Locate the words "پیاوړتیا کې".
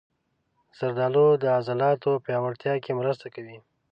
2.25-2.97